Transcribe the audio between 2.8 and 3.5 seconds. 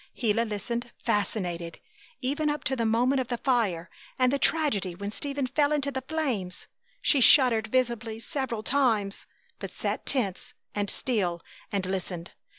moment of the